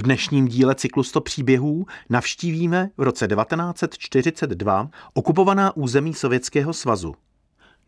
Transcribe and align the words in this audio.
V 0.00 0.02
dnešním 0.02 0.48
díle 0.48 0.74
cyklu 0.74 1.02
100 1.02 1.20
příběhů 1.20 1.86
navštívíme 2.10 2.90
v 2.96 3.02
roce 3.02 3.28
1942 3.28 4.88
okupovaná 5.14 5.76
území 5.76 6.14
Sovětského 6.14 6.72
svazu. 6.72 7.14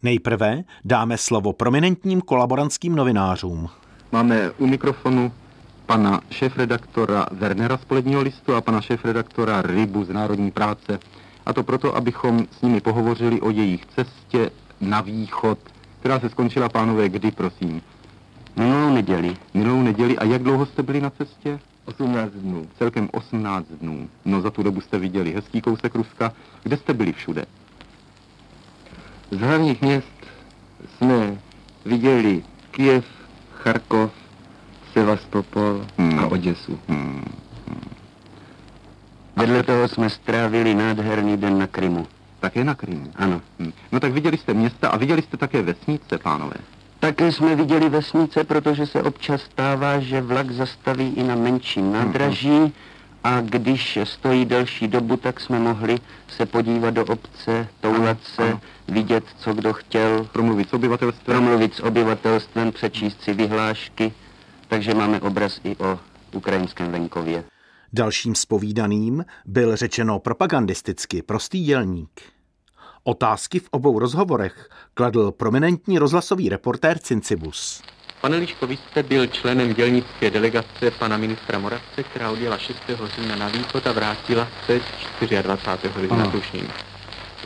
Nejprve 0.03 0.65
dáme 0.85 1.19
slovo 1.19 1.53
prominentním 1.53 2.21
kolaborantským 2.21 2.95
novinářům. 2.95 3.69
Máme 4.13 4.51
u 4.51 4.67
mikrofonu 4.67 5.33
pana 5.87 6.21
šéf-redaktora 6.31 7.27
Wernera 7.31 7.77
z 7.77 7.85
Poledního 7.85 8.23
listu 8.23 8.55
a 8.55 8.61
pana 8.61 8.81
šéf-redaktora 8.81 9.63
Rybu 9.63 10.05
z 10.05 10.09
Národní 10.09 10.51
práce. 10.51 10.99
A 11.47 11.53
to 11.53 11.63
proto, 11.63 11.97
abychom 11.97 12.47
s 12.59 12.63
nimi 12.63 12.81
pohovořili 12.81 13.41
o 13.41 13.51
jejich 13.51 13.87
cestě 13.87 14.51
na 14.81 15.01
východ, 15.01 15.59
která 16.01 16.21
se 16.21 16.29
skončila, 16.29 16.69
pánové, 16.69 17.09
kdy, 17.09 17.31
prosím? 17.31 17.83
Minulou 18.57 18.95
neděli. 18.95 19.37
Minulou 19.55 19.83
neděli. 19.83 20.19
A 20.19 20.25
jak 20.25 20.43
dlouho 20.43 20.67
jste 20.67 20.83
byli 20.83 21.01
na 21.01 21.11
cestě? 21.11 21.61
18 21.85 22.33
dnů. 22.33 22.69
Celkem 22.79 23.09
18 23.13 23.67
dnů. 23.67 24.09
No 24.25 24.41
za 24.41 24.51
tu 24.51 24.63
dobu 24.63 24.81
jste 24.81 24.99
viděli 24.99 25.33
hezký 25.33 25.61
kousek 25.61 25.95
Ruska. 25.95 26.33
Kde 26.63 26.77
jste 26.77 26.95
byli 26.95 27.13
všude? 27.13 27.45
Z 29.31 29.41
hlavních 29.41 29.83
měst 29.83 30.27
jsme 30.97 31.39
viděli 31.85 32.45
Kiev, 32.71 33.05
Charkov, 33.55 34.11
Sevastopol 34.93 35.87
hmm. 35.99 36.19
a 36.19 36.27
Oděsu. 36.27 36.79
Hmm. 36.89 37.25
Hmm. 37.69 37.81
Vedle 39.37 39.63
toho 39.63 39.89
jsme 39.89 40.11
strávili 40.11 40.75
nádherný 40.75 41.37
den 41.37 41.59
na 41.59 41.67
Krymu. 41.67 42.07
Také 42.41 42.65
na 42.65 42.75
Krymu? 42.75 43.13
Ano. 43.17 43.41
Hmm. 43.59 43.73
No 43.93 44.01
tak 44.01 44.13
viděli 44.13 44.39
jste 44.39 44.55
města 44.55 44.89
a 44.89 44.97
viděli 44.97 45.23
jste 45.23 45.37
také 45.37 45.63
vesnice, 45.63 46.19
pánové. 46.19 46.57
Také 47.03 47.33
jsme 47.33 47.57
viděli 47.57 47.89
vesnice, 47.89 48.45
protože 48.45 48.87
se 48.87 49.03
občas 49.03 49.41
stává, 49.43 50.01
že 50.01 50.21
vlak 50.21 50.51
zastaví 50.51 51.13
i 51.17 51.23
na 51.23 51.35
menším 51.35 51.93
nádraží 51.93 52.73
a 53.25 53.41
když 53.41 53.99
stojí 54.05 54.45
delší 54.45 54.89
dobu, 54.89 55.17
tak 55.17 55.41
jsme 55.41 55.59
mohli 55.59 55.99
se 56.29 56.47
podívat 56.47 56.95
do 56.95 57.05
obce, 57.05 57.69
toulat 57.81 58.19
se, 58.23 58.43
ano. 58.43 58.61
vidět, 58.89 59.25
co 59.39 59.55
kdo 59.55 59.73
chtěl. 59.73 60.29
Promluvit 60.33 60.69
s 60.69 60.73
obyvatelstvem. 60.73 61.37
Promluvit 61.37 61.75
s 61.75 61.81
obyvatelstvem, 61.81 62.73
přečíst 62.73 63.23
si 63.23 63.35
vyhlášky, 63.35 64.13
takže 64.69 64.95
máme 64.95 65.21
obraz 65.21 65.61
i 65.65 65.77
o 65.77 65.99
ukrajinském 66.33 66.93
venkově. 66.93 67.45
Dalším 67.93 68.35
spovídaným 68.35 69.25
byl 69.47 69.77
řečeno 69.77 70.19
propagandisticky 70.19 71.23
prostý 71.23 71.65
dělník. 71.65 72.32
Otázky 73.05 73.59
v 73.59 73.69
obou 73.71 73.99
rozhovorech 73.99 74.69
kladl 74.95 75.31
prominentní 75.33 75.99
rozhlasový 75.99 76.49
reportér 76.49 76.99
Cincibus. 76.99 77.83
Pane 78.21 78.37
Liško, 78.37 78.67
vy 78.67 78.77
jste 78.77 79.03
byl 79.03 79.27
členem 79.27 79.75
dělnické 79.75 80.31
delegace 80.31 80.91
pana 80.99 81.17
ministra 81.17 81.59
Moravce, 81.59 82.03
která 82.03 82.31
odjela 82.31 82.59
6. 82.59 82.79
října 83.17 83.37
na 83.37 83.49
východ 83.49 83.87
a 83.87 83.93
vrátila 83.93 84.49
se 84.67 84.81
24. 85.43 86.09
října, 86.09 86.31
tuším. 86.31 86.69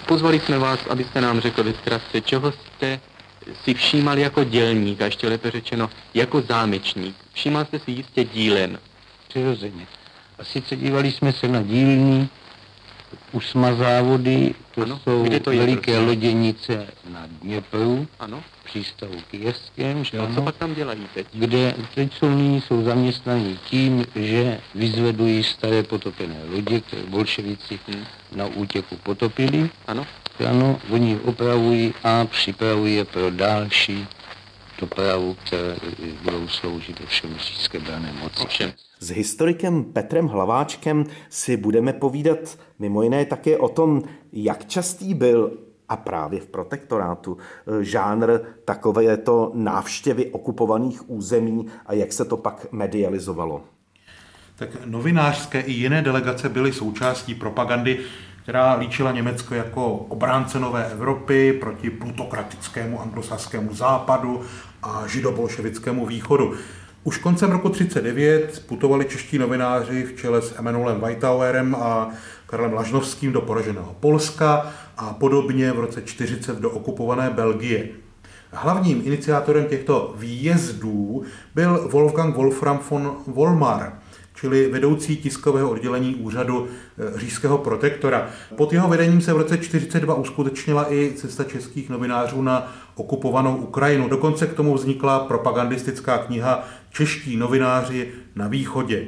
Pozvali 0.06 0.40
jsme 0.40 0.58
vás, 0.58 0.80
abyste 0.90 1.20
nám 1.20 1.40
řekl 1.40 1.64
ve 1.64 1.72
zkratce, 1.72 2.20
čeho 2.20 2.52
jste 2.52 3.00
si 3.64 3.74
všímal 3.74 4.18
jako 4.18 4.44
dělník, 4.44 5.00
a 5.00 5.04
ještě 5.04 5.28
lépe 5.28 5.50
řečeno 5.50 5.90
jako 6.14 6.40
zámečník. 6.40 7.16
Všímal 7.32 7.64
jste 7.64 7.78
si 7.78 7.90
jistě 7.90 8.24
dílen. 8.24 8.78
Přirozeně. 9.28 9.86
A 10.38 10.44
sice 10.44 10.76
dívali 10.76 11.12
jsme 11.12 11.32
se 11.32 11.48
na 11.48 11.62
dílní, 11.62 12.28
Usma 13.32 13.74
závody, 13.74 14.54
to 14.74 14.82
ano, 14.82 15.00
jsou 15.04 15.26
to 15.44 15.50
je, 15.50 15.58
veliké 15.58 15.92
prosím? 15.92 16.08
loděnice 16.08 16.86
na 17.12 17.26
Dněpru, 17.42 18.06
ano. 18.20 18.42
přístavu 18.64 19.14
Kijevském, 19.30 20.04
že 20.04 20.18
ano, 20.18 20.34
co 20.34 20.42
pak 20.42 20.56
tam 20.56 20.74
dělají 20.74 21.06
teď? 21.14 21.26
Kde 21.32 21.74
teď 21.94 22.14
jsou 22.14 22.30
nyní 22.30 22.60
jsou 22.60 22.84
zaměstnaní 22.84 23.58
tím, 23.70 24.06
že 24.14 24.60
vyzvedují 24.74 25.42
staré 25.42 25.82
potopené 25.82 26.36
lodě, 26.50 26.80
které 26.80 27.02
bolševici 27.02 27.78
hmm. 27.88 28.04
na 28.36 28.46
útěku 28.46 28.96
potopili. 28.96 29.70
Ano. 29.86 30.06
Ano, 30.48 30.80
oni 30.90 31.18
opravují 31.24 31.94
a 32.04 32.24
připravují 32.24 32.94
je 32.94 33.04
pro 33.04 33.30
další 33.30 34.06
dopravu, 34.80 35.36
které 35.44 35.76
budou 36.22 36.48
sloužit 36.48 37.00
ovšem 37.04 37.34
říšské 37.38 37.78
brané 37.78 38.12
moci. 38.22 38.42
Ovšem. 38.42 38.72
S 39.00 39.10
historikem 39.10 39.84
Petrem 39.84 40.26
Hlaváčkem 40.26 41.04
si 41.28 41.56
budeme 41.56 41.92
povídat 41.92 42.58
mimo 42.78 43.02
jiné 43.02 43.24
také 43.24 43.58
o 43.58 43.68
tom, 43.68 44.02
jak 44.32 44.66
častý 44.66 45.14
byl 45.14 45.58
a 45.88 45.96
právě 45.96 46.40
v 46.40 46.46
protektorátu 46.46 47.38
žánr 47.80 48.38
takovéto 48.64 49.52
návštěvy 49.54 50.26
okupovaných 50.26 51.10
území 51.10 51.66
a 51.86 51.92
jak 51.92 52.12
se 52.12 52.24
to 52.24 52.36
pak 52.36 52.66
medializovalo. 52.72 53.64
Tak 54.56 54.86
novinářské 54.86 55.60
i 55.60 55.72
jiné 55.72 56.02
delegace 56.02 56.48
byly 56.48 56.72
součástí 56.72 57.34
propagandy, 57.34 58.00
která 58.46 58.74
líčila 58.74 59.12
Německo 59.12 59.54
jako 59.54 59.92
obránce 59.94 60.60
nové 60.60 60.86
Evropy 60.86 61.52
proti 61.52 61.90
plutokratickému 61.90 63.00
anglosaskému 63.00 63.74
západu 63.74 64.40
a 64.82 65.02
židobolševickému 65.06 66.06
východu. 66.06 66.54
Už 67.04 67.18
koncem 67.18 67.50
roku 67.50 67.68
1939 67.68 68.64
putovali 68.66 69.04
čeští 69.04 69.38
novináři 69.38 70.02
v 70.02 70.16
čele 70.16 70.42
s 70.42 70.58
Emanuelem 70.58 71.00
Weitauerem 71.00 71.74
a 71.74 72.10
Karlem 72.46 72.72
Lažnovským 72.72 73.32
do 73.32 73.40
poraženého 73.40 73.96
Polska 74.00 74.72
a 74.96 75.12
podobně 75.12 75.72
v 75.72 75.80
roce 75.80 76.02
40 76.02 76.58
do 76.58 76.70
okupované 76.70 77.30
Belgie. 77.30 77.88
Hlavním 78.52 79.02
iniciátorem 79.04 79.64
těchto 79.64 80.14
výjezdů 80.16 81.22
byl 81.54 81.88
Wolfgang 81.92 82.36
Wolfram 82.36 82.80
von 82.90 83.16
Volmar, 83.26 83.92
čili 84.36 84.68
vedoucí 84.68 85.16
tiskového 85.16 85.70
oddělení 85.70 86.14
úřadu 86.14 86.68
eh, 86.68 87.20
říšského 87.20 87.58
protektora. 87.58 88.28
Pod 88.56 88.72
jeho 88.72 88.88
vedením 88.88 89.20
se 89.20 89.32
v 89.32 89.36
roce 89.36 89.56
1942 89.56 90.14
uskutečnila 90.14 90.92
i 90.92 91.12
cesta 91.16 91.44
českých 91.44 91.90
novinářů 91.90 92.42
na 92.42 92.76
okupovanou 92.94 93.56
Ukrajinu. 93.56 94.08
Dokonce 94.08 94.46
k 94.46 94.54
tomu 94.54 94.74
vznikla 94.74 95.18
propagandistická 95.18 96.18
kniha 96.18 96.64
Čeští 96.90 97.36
novináři 97.36 98.08
na 98.34 98.48
východě. 98.48 99.06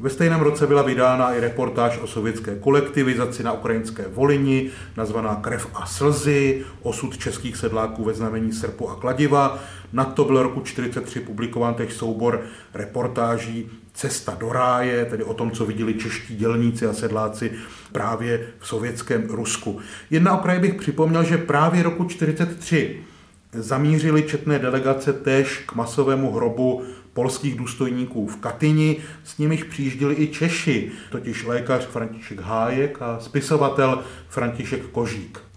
Ve 0.00 0.10
stejném 0.10 0.40
roce 0.40 0.66
byla 0.66 0.82
vydána 0.82 1.34
i 1.34 1.40
reportáž 1.40 1.98
o 1.98 2.06
sovětské 2.06 2.56
kolektivizaci 2.56 3.42
na 3.42 3.52
ukrajinské 3.52 4.04
Volini, 4.08 4.70
nazvaná 4.96 5.34
Krev 5.34 5.68
a 5.74 5.86
slzy, 5.86 6.64
osud 6.82 7.18
českých 7.18 7.56
sedláků 7.56 8.04
ve 8.04 8.14
znamení 8.14 8.52
srpu 8.52 8.88
a 8.88 8.94
kladiva. 8.94 9.58
Na 9.92 10.04
to 10.04 10.24
byl 10.24 10.42
roku 10.42 10.60
1943 10.60 11.20
publikován 11.20 11.74
tež 11.74 11.92
soubor 11.92 12.42
reportáží 12.74 13.70
Cesta 13.94 14.36
do 14.40 14.52
ráje, 14.52 15.04
tedy 15.04 15.24
o 15.24 15.34
tom, 15.34 15.50
co 15.50 15.66
viděli 15.66 15.94
čeští 15.94 16.36
dělníci 16.36 16.86
a 16.86 16.92
sedláci 16.92 17.52
právě 17.92 18.46
v 18.58 18.66
sovětském 18.66 19.26
Rusku. 19.30 19.78
Jedna 20.10 20.38
okraj 20.38 20.58
bych 20.58 20.74
připomněl, 20.74 21.24
že 21.24 21.38
právě 21.38 21.82
roku 21.82 22.04
1943 22.04 23.00
zamířili 23.52 24.22
četné 24.22 24.58
delegace 24.58 25.12
též 25.12 25.62
k 25.66 25.74
masovému 25.74 26.32
hrobu 26.32 26.82
polských 27.12 27.56
důstojníků 27.56 28.26
v 28.26 28.36
Katyni, 28.36 28.96
s 29.24 29.38
nimiž 29.38 29.64
přijížděli 29.64 30.14
i 30.14 30.28
Češi, 30.28 30.92
totiž 31.10 31.44
lékař 31.44 31.86
František 31.86 32.40
Hájek 32.40 33.02
a 33.02 33.20
spisovatel 33.20 34.02
František 34.28 34.86
Kožík. 34.86 35.49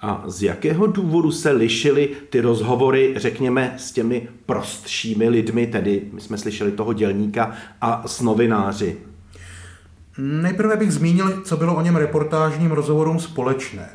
A 0.00 0.22
z 0.26 0.42
jakého 0.42 0.86
důvodu 0.86 1.32
se 1.32 1.50
lišily 1.50 2.08
ty 2.30 2.40
rozhovory, 2.40 3.14
řekněme, 3.16 3.74
s 3.76 3.92
těmi 3.92 4.28
prostšími 4.46 5.28
lidmi, 5.28 5.66
tedy 5.66 6.02
my 6.12 6.20
jsme 6.20 6.38
slyšeli 6.38 6.72
toho 6.72 6.92
dělníka, 6.92 7.52
a 7.80 8.08
s 8.08 8.20
novináři? 8.20 8.96
Nejprve 10.18 10.76
bych 10.76 10.92
zmínil, 10.92 11.42
co 11.44 11.56
bylo 11.56 11.76
o 11.76 11.80
něm 11.80 11.96
reportážním 11.96 12.70
rozhovorům 12.70 13.20
společné. 13.20 13.88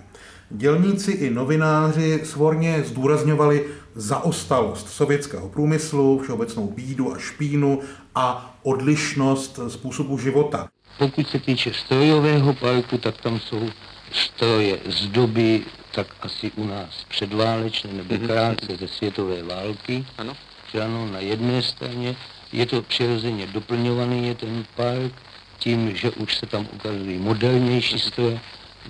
Dělníci 0.49 1.11
i 1.11 1.29
novináři 1.29 2.21
svorně 2.23 2.83
zdůrazňovali 2.85 3.65
zaostalost 3.95 4.89
sovětského 4.89 5.49
průmyslu, 5.49 6.19
všeobecnou 6.19 6.67
bídu 6.67 7.13
a 7.13 7.17
špínu 7.17 7.79
a 8.15 8.55
odlišnost 8.63 9.59
způsobu 9.67 10.17
života. 10.17 10.67
Pokud 10.99 11.27
se 11.27 11.39
týče 11.39 11.71
strojového 11.73 12.53
parku, 12.53 12.97
tak 12.97 13.21
tam 13.21 13.39
jsou 13.39 13.69
stroje 14.13 14.79
z 14.85 15.07
doby 15.07 15.63
tak 15.91 16.07
asi 16.21 16.51
u 16.55 16.67
nás 16.67 17.05
předválečné 17.09 17.93
nebo 17.93 18.13
mhm. 18.13 18.27
krátce 18.27 18.77
ze 18.79 18.87
světové 18.87 19.43
války. 19.43 20.05
Ano. 20.17 20.37
Ano, 20.83 21.05
na 21.05 21.19
jedné 21.19 21.61
straně 21.61 22.15
je 22.53 22.65
to 22.65 22.81
přirozeně 22.81 23.47
doplňovaný 23.47 24.27
je 24.27 24.35
ten 24.35 24.65
park 24.75 25.13
tím, 25.59 25.95
že 25.95 26.11
už 26.11 26.37
se 26.37 26.45
tam 26.45 26.67
ukazují 26.73 27.17
modernější 27.17 27.99
stroje, 27.99 28.39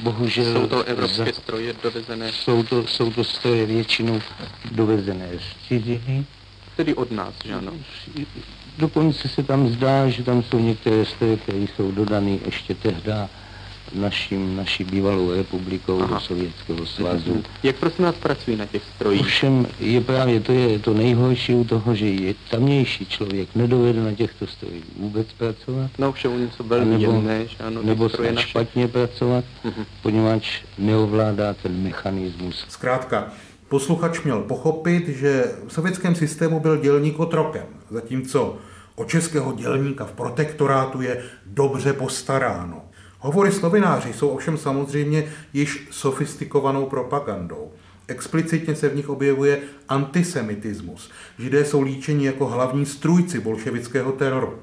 Bohužel... 0.01 0.53
Jsou 0.53 0.67
to 0.67 0.83
evropské 0.83 1.25
za, 1.25 1.41
stroje 1.41 1.73
dovezené? 1.83 2.31
Jsou 2.31 2.63
to, 2.63 2.87
jsou 2.87 3.11
to 3.11 3.23
stroje 3.23 3.65
většinou 3.65 4.21
dovezené 4.71 5.29
z 5.39 5.67
ciziny. 5.67 6.25
Tedy 6.75 6.95
od 6.95 7.11
nás, 7.11 7.33
že 7.45 7.53
ano? 7.53 7.71
Dokonce 8.77 9.29
se 9.29 9.43
tam 9.43 9.69
zdá, 9.69 10.09
že 10.09 10.23
tam 10.23 10.43
jsou 10.43 10.59
některé 10.59 11.05
stroje, 11.05 11.37
které 11.37 11.57
jsou 11.57 11.91
dodané 11.91 12.37
ještě 12.45 12.75
tehdy 12.75 13.11
naším, 13.95 14.55
naší 14.55 14.83
bývalou 14.83 15.31
republikou 15.31 16.01
Aha. 16.01 16.13
do 16.13 16.19
Sovětského 16.19 16.85
svazu. 16.85 17.43
Jak 17.63 17.75
prosím 17.75 18.05
vás 18.05 18.15
pracují 18.15 18.57
na 18.57 18.65
těch 18.65 18.81
strojích? 18.95 19.25
Všem 19.25 19.67
je 19.79 20.01
právě 20.01 20.39
to 20.39 20.51
je 20.51 20.79
to 20.79 20.93
nejhorší 20.93 21.55
u 21.55 21.63
toho, 21.63 21.95
že 21.95 22.05
je 22.07 22.33
tamnější 22.51 23.05
člověk 23.05 23.49
nedovede 23.55 24.03
na 24.03 24.13
těchto 24.13 24.47
strojích 24.47 24.83
vůbec 24.97 25.27
pracovat. 25.33 25.91
No 25.97 26.11
všem 26.11 26.41
něco 26.41 26.63
velmi 26.63 26.97
nebo, 26.97 27.11
jemné, 27.11 27.47
že 27.47 27.57
ano, 27.57 27.81
nebo 27.83 28.09
se 28.09 28.35
špatně 28.37 28.87
pracovat, 28.87 29.45
uh-huh. 29.65 29.85
poněvadž 30.01 30.61
neovládá 30.77 31.53
ten 31.53 31.83
mechanismus. 31.83 32.65
Zkrátka, 32.69 33.31
posluchač 33.69 34.21
měl 34.21 34.41
pochopit, 34.41 35.07
že 35.07 35.43
v 35.67 35.73
sovětském 35.73 36.15
systému 36.15 36.59
byl 36.59 36.77
dělník 36.77 37.19
otrokem, 37.19 37.65
zatímco 37.89 38.57
o 38.95 39.05
českého 39.05 39.53
dělníka 39.53 40.05
v 40.05 40.11
protektorátu 40.11 41.01
je 41.01 41.23
dobře 41.45 41.93
postaráno. 41.93 42.81
Hovory 43.25 43.51
slovináři 43.51 44.13
jsou 44.13 44.29
ovšem 44.29 44.57
samozřejmě 44.57 45.25
již 45.53 45.87
sofistikovanou 45.91 46.85
propagandou. 46.85 47.71
Explicitně 48.07 48.75
se 48.75 48.89
v 48.89 48.95
nich 48.95 49.09
objevuje 49.09 49.59
antisemitismus. 49.89 51.11
Židé 51.39 51.65
jsou 51.65 51.81
líčeni 51.81 52.25
jako 52.25 52.45
hlavní 52.45 52.85
strůjci 52.85 53.39
bolševického 53.39 54.11
teroru. 54.11 54.53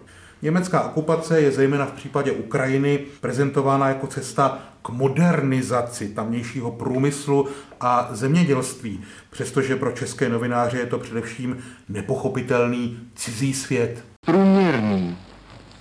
Německá 0.42 0.82
okupace 0.82 1.40
je 1.40 1.52
zejména 1.52 1.86
v 1.86 1.92
případě 1.92 2.32
Ukrajiny 2.32 2.98
prezentována 3.20 3.88
jako 3.88 4.06
cesta 4.06 4.58
k 4.82 4.88
modernizaci 4.88 6.08
tamnějšího 6.08 6.70
průmyslu 6.70 7.48
a 7.80 8.08
zemědělství, 8.12 9.00
přestože 9.30 9.76
pro 9.76 9.92
české 9.92 10.28
novináře 10.28 10.78
je 10.78 10.86
to 10.86 10.98
především 10.98 11.58
nepochopitelný 11.88 12.98
cizí 13.14 13.54
svět. 13.54 14.04
Průměrný 14.26 15.18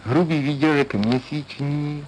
hrubý 0.04 0.40
výdělek 0.40 0.96
měsíční 0.96 2.06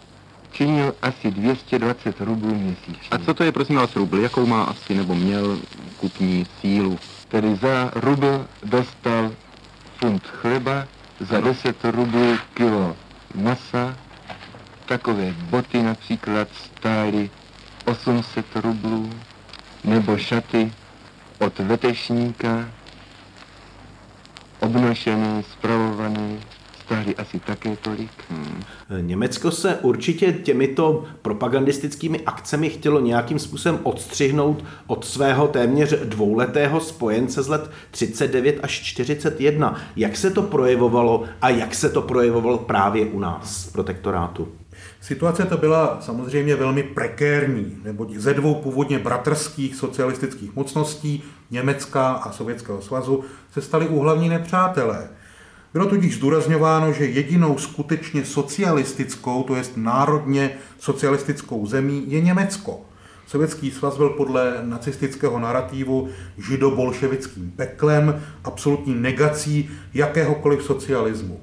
činil 0.52 0.96
asi 1.02 1.32
220 1.32 2.22
rublů 2.22 2.56
měsíčně. 2.56 3.10
A 3.12 3.18
co 3.18 3.34
to 3.34 3.44
je 3.44 3.52
prosím 3.52 3.76
vás 3.76 3.96
rubl? 3.96 4.20
Jakou 4.20 4.46
má 4.46 4.64
asi 4.64 4.96
nebo 4.96 5.16
měl 5.16 5.60
kupní 5.98 6.46
sílu? 6.62 7.00
Tedy 7.28 7.56
za 7.56 7.92
rubl 7.96 8.46
dostal 8.64 9.32
funt 9.98 10.28
chleba, 10.28 10.88
za 11.20 11.38
ano. 11.38 11.48
10 11.48 11.86
rublů 11.86 12.38
kilo 12.54 12.96
masa, 13.36 13.98
takové 14.86 15.34
boty 15.50 15.84
například 15.84 16.48
stály 16.66 17.30
800 17.86 18.46
rublů, 18.56 19.10
nebo 19.84 20.18
šaty 20.18 20.74
od 21.40 21.60
vetešníka, 21.60 22.70
obnošené, 24.60 25.44
zpravované, 25.44 26.38
stáhli 26.92 27.16
asi 27.16 27.40
také 27.40 27.76
tolik. 27.76 28.12
Hmm. 28.30 28.64
Německo 29.02 29.52
se 29.52 29.76
určitě 29.76 30.34
těmito 30.34 31.04
propagandistickými 31.22 32.20
akcemi 32.20 32.70
chtělo 32.70 33.00
nějakým 33.00 33.40
způsobem 33.40 33.80
odstřihnout 33.84 34.66
od 34.88 35.06
svého 35.06 35.48
téměř 35.48 35.94
dvouletého 35.94 36.80
spojence 36.80 37.44
z 37.44 37.48
let 37.48 37.72
39 37.92 38.60
až 38.64 38.72
41. 38.82 39.82
Jak 39.96 40.18
se 40.18 40.32
to 40.32 40.42
projevovalo 40.42 41.24
a 41.42 41.50
jak 41.50 41.76
se 41.76 41.90
to 41.90 42.02
projevovalo 42.02 42.58
právě 42.58 43.06
u 43.06 43.20
nás 43.20 43.70
protektorátu? 43.72 44.48
Situace 45.02 45.46
to 45.46 45.58
byla 45.58 45.98
samozřejmě 46.02 46.56
velmi 46.56 46.84
prekérní, 46.84 47.78
neboť 47.84 48.14
ze 48.14 48.34
dvou 48.34 48.56
původně 48.56 49.00
bratrských 49.00 49.76
socialistických 49.76 50.56
mocností, 50.56 51.24
Německa 51.52 52.12
a 52.12 52.32
Sovětského 52.32 52.82
svazu, 52.82 53.24
se 53.54 53.62
stali 53.62 53.88
úhlavní 53.88 54.30
nepřátelé– 54.30 55.10
bylo 55.74 55.86
tudíž 55.86 56.16
zdůrazňováno, 56.16 56.94
že 56.94 57.06
jedinou 57.06 57.58
skutečně 57.58 58.26
socialistickou, 58.26 59.44
to 59.44 59.56
jest 59.56 59.72
národně 59.78 60.52
socialistickou 60.80 61.68
zemí, 61.68 62.04
je 62.08 62.22
Německo. 62.22 62.82
Sovětský 63.28 63.72
svaz 63.72 63.98
byl 63.98 64.10
podle 64.10 64.54
nacistického 64.62 65.40
narrativu 65.40 66.10
židobolševickým 66.38 67.52
peklem, 67.56 68.24
absolutní 68.44 68.96
negací 68.96 69.70
jakéhokoliv 69.94 70.64
socialismu. 70.64 71.40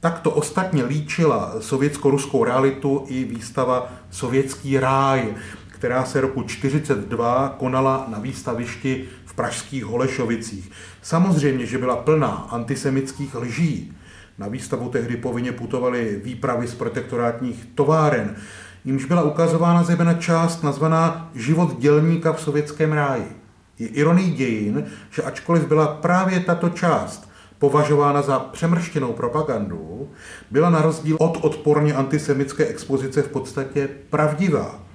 Tak 0.00 0.20
to 0.20 0.30
ostatně 0.30 0.84
líčila 0.84 1.54
sovětsko-ruskou 1.60 2.44
realitu 2.44 3.04
i 3.08 3.24
výstava 3.24 3.92
Sovětský 4.10 4.78
ráj, 4.78 5.34
která 5.82 6.04
se 6.04 6.20
roku 6.20 6.42
1942 6.42 7.54
konala 7.58 8.06
na 8.08 8.18
výstavišti 8.18 9.04
v 9.24 9.34
pražských 9.34 9.84
Holešovicích. 9.84 10.70
Samozřejmě, 11.02 11.66
že 11.66 11.78
byla 11.78 11.96
plná 11.96 12.48
antisemických 12.50 13.34
lží. 13.34 13.92
Na 14.38 14.48
výstavu 14.48 14.88
tehdy 14.88 15.16
povinně 15.16 15.52
putovaly 15.52 16.20
výpravy 16.24 16.66
z 16.66 16.74
protektorátních 16.74 17.68
továren, 17.74 18.36
jimž 18.84 19.04
byla 19.04 19.22
ukazována 19.22 19.82
zejména 19.82 20.14
část 20.14 20.62
nazvaná 20.62 21.30
Život 21.34 21.78
dělníka 21.78 22.32
v 22.32 22.40
sovětském 22.40 22.92
ráji. 22.92 23.36
Je 23.78 23.88
ironií 23.88 24.30
dějin, 24.30 24.84
že 25.10 25.22
ačkoliv 25.22 25.66
byla 25.66 25.86
právě 25.86 26.40
tato 26.40 26.68
část 26.68 27.30
považována 27.58 28.22
za 28.22 28.38
přemrštěnou 28.38 29.12
propagandu, 29.12 30.10
byla 30.50 30.70
na 30.70 30.82
rozdíl 30.82 31.16
od 31.20 31.38
odporně 31.40 31.94
antisemické 31.94 32.66
expozice 32.66 33.22
v 33.22 33.28
podstatě 33.28 33.88
pravdivá. 34.10 34.91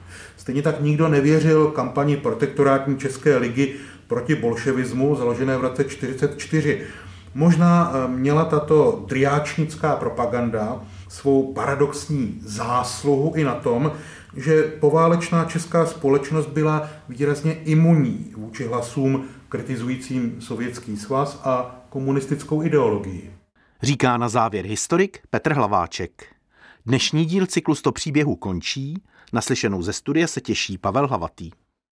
Stejně 0.47 0.61
tak 0.61 0.81
nikdo 0.81 1.07
nevěřil 1.07 1.67
kampani 1.67 2.17
protektorátní 2.17 2.97
České 2.97 3.37
ligy 3.37 3.75
proti 4.07 4.35
bolševismu, 4.35 5.15
založené 5.15 5.57
v 5.57 5.61
roce 5.61 5.83
1944. 5.83 6.81
Možná 7.33 7.91
eh, 7.93 8.07
měla 8.07 8.45
tato 8.45 9.03
driáčnická 9.07 9.95
propaganda 9.95 10.81
svou 11.07 11.53
paradoxní 11.53 12.39
zásluhu 12.41 13.33
i 13.35 13.43
na 13.43 13.55
tom, 13.55 13.91
že 14.35 14.63
poválečná 14.63 15.45
česká 15.45 15.85
společnost 15.85 16.47
byla 16.47 16.89
výrazně 17.09 17.53
imunní 17.53 18.33
vůči 18.37 18.67
hlasům 18.67 19.25
kritizujícím 19.49 20.41
Sovětský 20.41 20.97
svaz 20.97 21.41
a 21.43 21.81
komunistickou 21.89 22.63
ideologii. 22.63 23.31
Říká 23.81 24.17
na 24.17 24.29
závěr 24.29 24.65
historik 24.65 25.19
Petr 25.29 25.53
Hlaváček. 25.53 26.25
Dnešní 26.85 27.25
díl 27.25 27.45
cyklu 27.45 27.75
100 27.75 27.91
příběhů 27.91 28.35
končí. 28.35 29.01
Naslyšenou 29.33 29.81
ze 29.81 29.93
studia 29.93 30.27
se 30.27 30.41
těší 30.41 30.77
Pavel 30.77 31.07
Hlavatý. 31.07 31.51